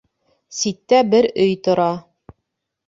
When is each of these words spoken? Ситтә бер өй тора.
Ситтә 0.59 1.03
бер 1.11 1.29
өй 1.45 1.55
тора. 1.69 1.89